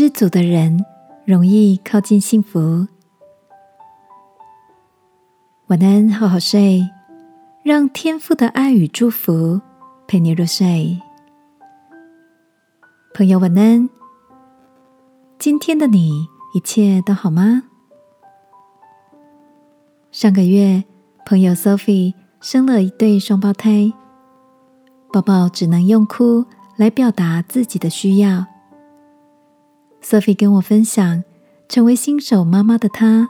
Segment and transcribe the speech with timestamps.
[0.00, 0.82] 知足的人
[1.26, 2.86] 容易靠近幸福。
[5.66, 6.88] 晚安，好好睡，
[7.62, 9.60] 让天父的爱与祝福
[10.08, 10.98] 陪你入睡。
[13.12, 13.90] 朋友，晚安。
[15.38, 17.64] 今天的你一切都好吗？
[20.10, 20.82] 上个月，
[21.26, 23.92] 朋友 Sophie 生了一对双胞胎，
[25.12, 28.46] 宝宝只能用哭来表达自己的需要。
[30.02, 31.22] Sophie 跟我分享，
[31.68, 33.28] 成为新手妈妈的她，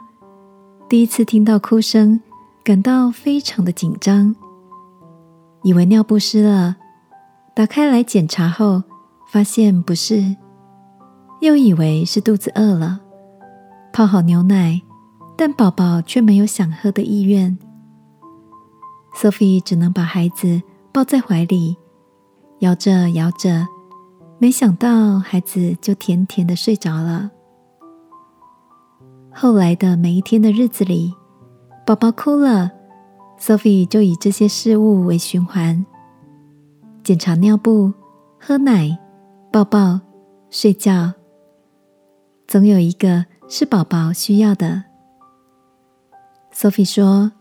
[0.89, 2.21] 第一次听到哭声，
[2.63, 4.35] 感到非常的紧张，
[5.63, 6.77] 以为尿不湿了，
[7.55, 8.83] 打开来检查后，
[9.27, 10.35] 发现不是，
[11.41, 13.01] 又以为是肚子饿了，
[13.93, 14.81] 泡好牛奶。
[15.37, 17.57] 但宝宝却没有想喝的意愿
[19.15, 21.75] ，Sophie 只能把孩子抱在怀里，
[22.59, 23.65] 摇着摇着，
[24.41, 27.29] 没想到孩子就甜甜的睡着了。
[29.31, 31.13] 后来的每一天的日子里，
[31.85, 32.71] 宝宝哭了
[33.39, 35.85] ，Sophie 就以这些事物为循环：
[37.03, 37.93] 检查尿布、
[38.39, 38.97] 喝奶、
[39.51, 39.99] 抱抱、
[40.49, 41.13] 睡觉，
[42.47, 44.85] 总有一个是宝宝需要的。
[46.51, 47.31] Sophie 说：“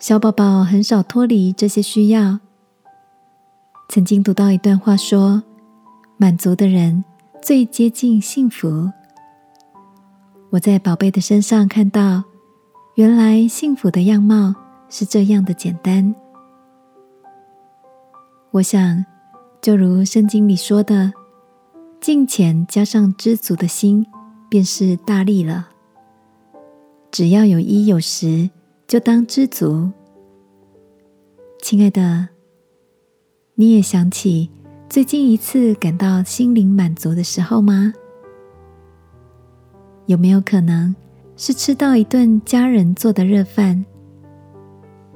[0.00, 2.40] 小宝宝很少脱离这些需要。
[3.88, 5.40] 曾经读到一段话，说：
[6.16, 7.04] 满足的人
[7.42, 8.90] 最接近幸福。
[10.50, 12.22] 我在宝贝的身上看到，
[12.94, 14.54] 原来幸福的样貌
[14.88, 16.14] 是这样的简单。
[18.52, 19.04] 我想，
[19.60, 21.12] 就如圣经里说的，
[22.00, 24.06] 敬虔加上知足的心，
[24.48, 25.70] 便是大力了。”
[27.10, 28.50] 只要有衣有食，
[28.86, 29.90] 就当知足。
[31.60, 32.28] 亲爱的，
[33.54, 34.50] 你也想起
[34.88, 37.92] 最近一次感到心灵满足的时候吗？
[40.06, 40.94] 有没有可能
[41.36, 43.84] 是吃到一顿家人做的热饭，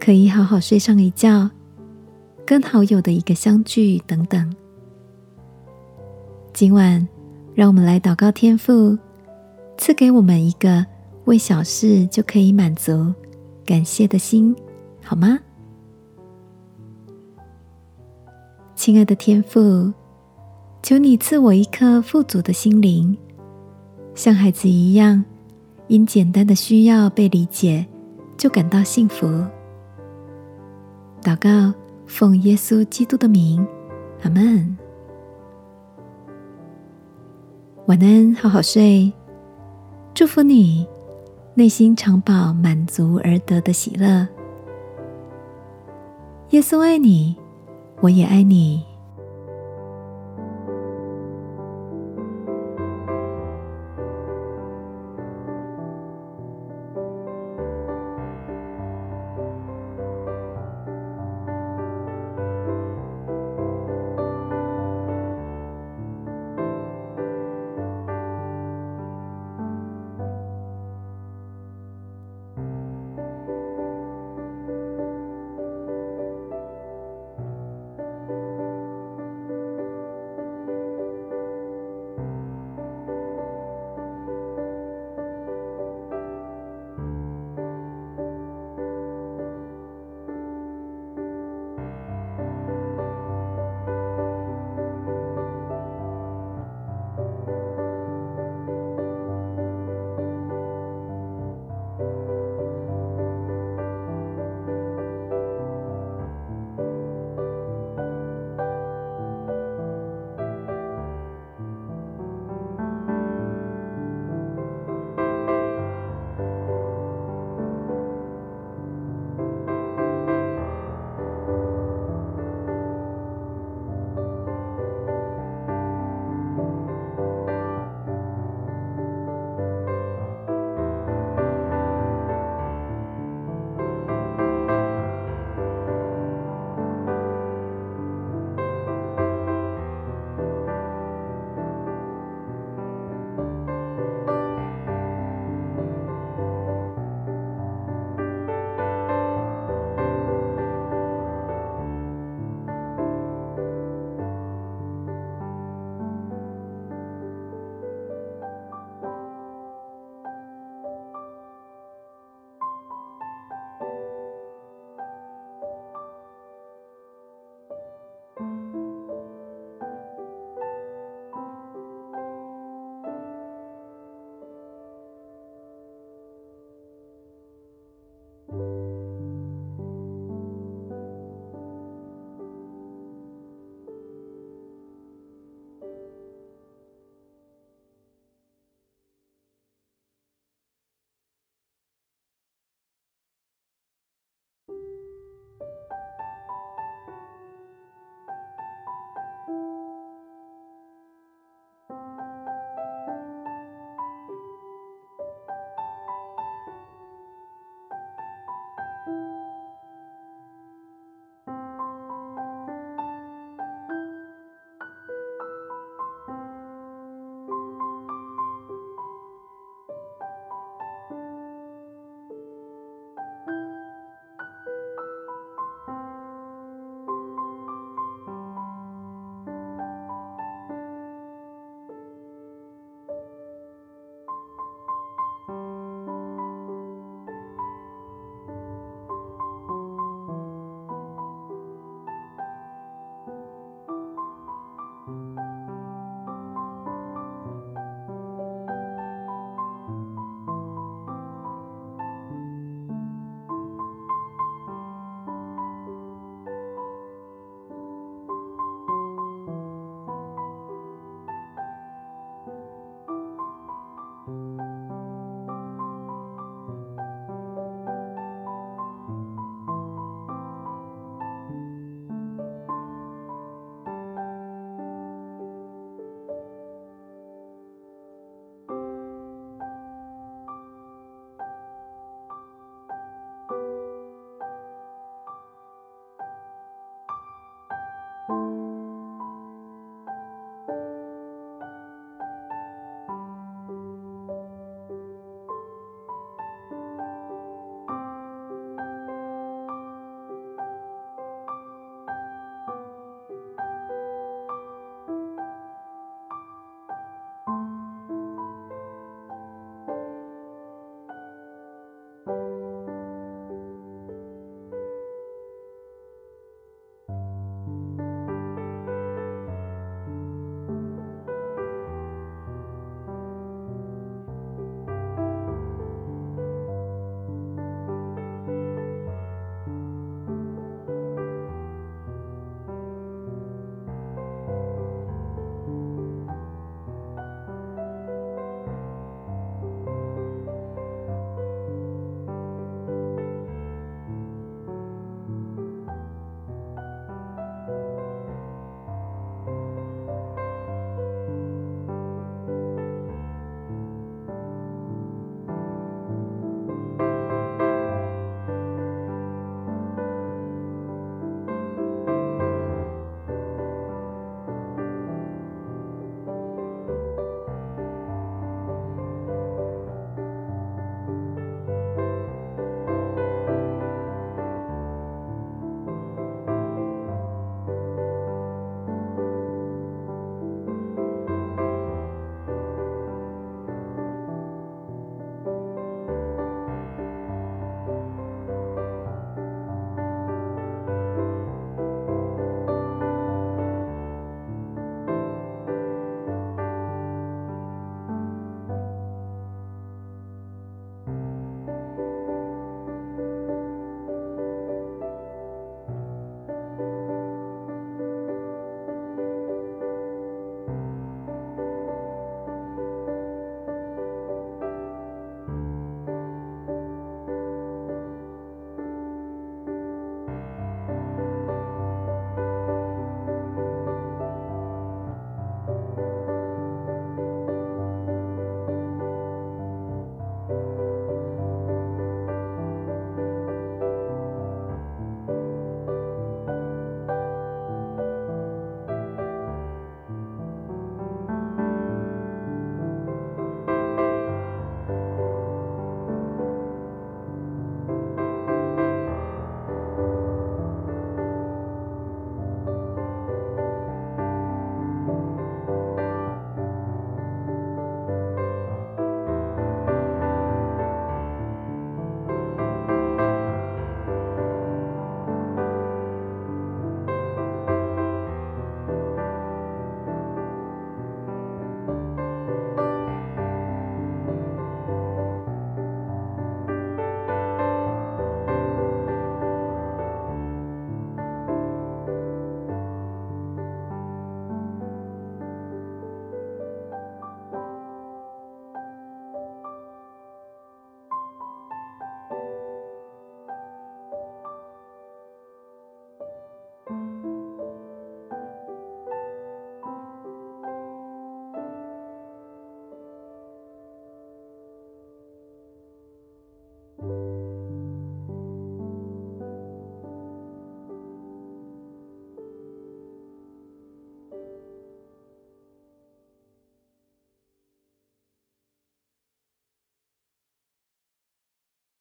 [0.00, 1.50] 可以好好睡上一觉，
[2.44, 4.54] 跟好友的一个相聚等等？
[6.52, 7.06] 今晚，
[7.54, 8.98] 让我们来祷告天父，
[9.76, 10.84] 赐给我们一个。
[11.26, 13.12] 为小事就可以满足
[13.66, 14.56] 感谢的心，
[15.04, 15.38] 好吗？
[18.78, 19.92] 亲爱的天父，
[20.84, 23.18] 求你赐我一颗富足的心灵，
[24.14, 25.24] 像孩子一样，
[25.88, 27.84] 因简单的需要被理解，
[28.36, 29.26] 就感到幸福。
[31.20, 31.74] 祷告，
[32.06, 33.66] 奉耶稣基督的名，
[34.22, 34.78] 阿门。
[37.86, 39.12] 晚安，好好睡，
[40.14, 40.86] 祝福你。
[41.54, 44.28] 内心常保满足而得的喜乐。
[46.50, 47.36] 耶稣爱你，
[48.00, 48.87] 我也爱你。